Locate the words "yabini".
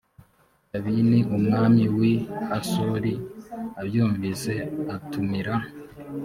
0.73-1.19